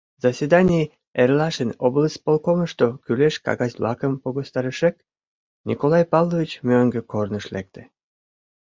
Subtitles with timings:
[0.25, 4.95] Заседаний эрлашын облисполкомышто кӱлеш кагаз-влакым погыстарышек,
[5.67, 7.81] Николай Павлович мӧҥгӧ корныш лекте.